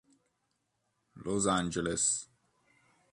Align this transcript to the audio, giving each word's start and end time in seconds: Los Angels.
Los 1.13 1.45
Angels. 1.45 2.27